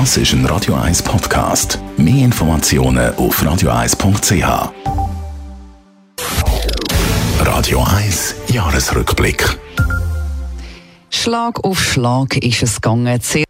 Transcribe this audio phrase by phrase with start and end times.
[0.00, 1.78] Das ist ein Radio 1 Podcast.
[1.96, 4.72] Mehr Informationen auf radio1.ch.
[7.38, 9.56] Radio 1 Jahresrückblick.
[11.10, 13.20] Schlag auf Schlag ist es gegangen.
[13.34, 13.44] Die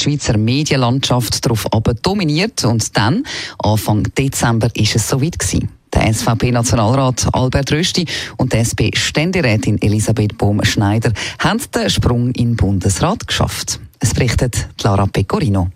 [0.00, 3.24] Schweizer Medienlandschaft darauf aber dominiert und dann,
[3.58, 5.68] Anfang Dezember, ist es soweit gewesen.
[5.92, 8.06] Der SVP-Nationalrat Albert Rösti
[8.38, 13.80] und die SP-Ständerätin Elisabeth Bohm-Schneider haben den Sprung in den Bundesrat geschafft.
[13.98, 15.68] Es berichtet Lara Pecorino.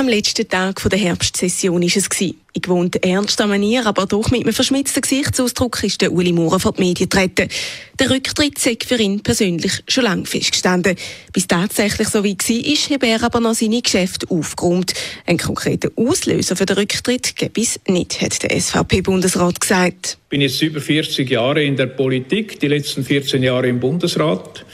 [0.00, 2.20] Am letzten Tag der Herbstsession war es.
[2.20, 6.72] In gewohnt ernster Manier, aber doch mit einem verschmitzten Gesichtsausdruck ist der Uli Maurer vor
[6.72, 7.50] die Medien getreten.
[7.98, 10.96] Der Rücktritt sei für ihn persönlich schon lange festgestanden.
[11.34, 14.94] Bis tatsächlich so wie war, habe er aber noch seine Geschäfte aufgeräumt.
[15.26, 20.16] Einen konkreten Auslöser für den Rücktritt gäbe es nicht, hat der SVP-Bundesrat gesagt.
[20.24, 24.64] Ich bin jetzt über 40 Jahre in der Politik, die letzten 14 Jahre im Bundesrat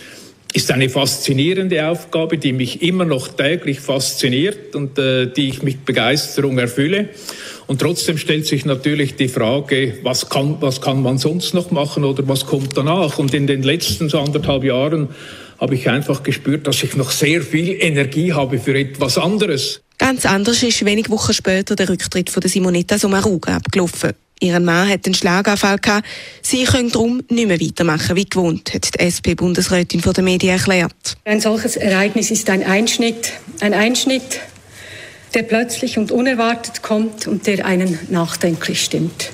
[0.56, 5.84] ist eine faszinierende Aufgabe, die mich immer noch täglich fasziniert und äh, die ich mit
[5.84, 7.10] Begeisterung erfülle.
[7.66, 12.04] Und trotzdem stellt sich natürlich die Frage, was kann, was kann man sonst noch machen
[12.04, 13.18] oder was kommt danach?
[13.18, 15.08] Und in den letzten so anderthalb Jahren
[15.60, 19.82] habe ich einfach gespürt, dass ich noch sehr viel Energie habe für etwas anderes.
[19.98, 24.12] Ganz anders ist wenig Wochen später der Rücktritt von der Simonetta Sommaruga abgelaufen.
[24.40, 26.06] Ihren Mann hat einen Schlaganfall gehabt.
[26.42, 31.16] Sie können darum nicht mehr weitermachen wie gewohnt, hat die SP-Bundesrätin vor den Medien erklärt.
[31.24, 34.40] Ein solches Ereignis ist ein Einschnitt, ein Einschnitt,
[35.34, 39.30] der plötzlich und unerwartet kommt und der einen nachdenklich stimmt.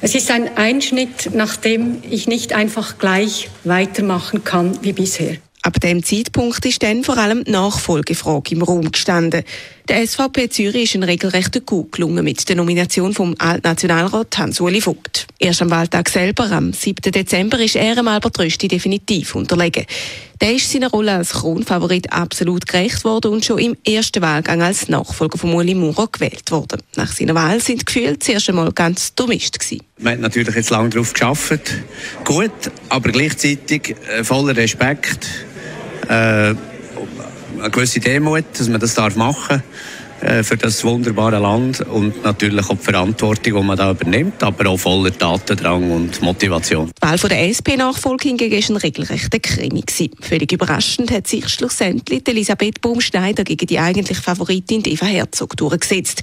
[0.00, 5.38] Es ist ein Einschnitt, nach dem ich nicht einfach gleich weitermachen kann wie bisher.
[5.62, 9.42] Ab dem Zeitpunkt ist dann vor allem die Nachfolgefrage im Raum gestanden.
[9.88, 15.26] Der SVP Zürich ist ein regelrechter Coup gelungen mit der Nomination vom Altnationalrat Hans-Uli Vogt.
[15.38, 17.10] Erst am Wahltag selber, am 7.
[17.10, 19.86] Dezember, ist er am Albert Rösti definitiv unterlegen.
[20.42, 24.90] Der ist seiner Rolle als Kronfavorit absolut gerecht worden und schon im ersten Wahlgang als
[24.90, 26.82] Nachfolger von Uli Maurer gewählt worden.
[26.96, 29.82] Nach seiner Wahl sind die Gefühle zuerst einmal ganz durchmischt gewesen.
[29.98, 31.62] Man hat natürlich jetzt lange darauf geschafft.
[32.24, 32.52] Gut,
[32.90, 35.26] aber gleichzeitig äh, voller Respekt
[36.10, 36.54] äh,
[37.58, 39.62] eine gewisse Demut, dass man das darf machen
[40.20, 44.70] äh, für das wunderbare Land und natürlich auch die Verantwortung, die man da übernimmt, aber
[44.70, 46.90] auch voller Datendrang und Motivation.
[46.90, 49.84] Die Wahl der SP-Nachfolge hingegen war ein regelrechter Krimi.
[50.20, 56.22] Völlig überraschend hat sich schlussendlich Elisabeth Baumschneider gegen die eigentliche Favoritin Eva Herzog durchgesetzt.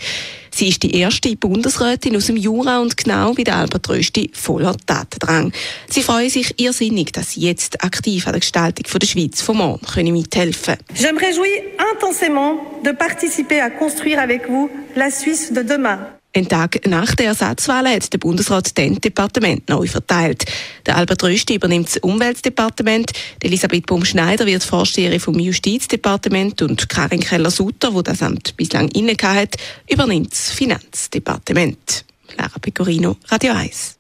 [0.56, 4.74] Sie ist die erste Bundesrätin aus dem Jura und genau wie der Albert Rösti voller
[4.86, 5.52] Tatendrang.
[5.90, 9.86] Sie freuen sich irrsinnig, dass sie jetzt aktiv an der Gestaltung der Schweiz vom Morgen
[9.86, 10.98] können mithelfen können.
[10.98, 11.62] Je me réjouis
[11.92, 12.56] intensément
[12.86, 16.08] de participer à construire avec vous la Suisse de demain.
[16.38, 20.44] Ein Tag nach der Ersatzwahl hat der Bundesrat den Departement neu verteilt.
[20.86, 27.94] Der Albert Rösti übernimmt das Umweltdepartement, Elisabeth Baum-Schneider wird Vorsteherin vom Justizdepartement und Karin Keller-Sutter,
[27.94, 29.56] wo das Amt bislang inne hat,
[29.90, 32.04] übernimmt das Finanzdepartement.
[32.38, 33.98] Lara Pecorino, Radio 1.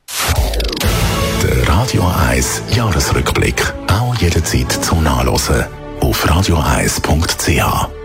[1.41, 5.63] Der Radio 1 Jahresrückblick, auch jederzeit zum Nachlesen
[6.01, 8.04] auf radio1.ch.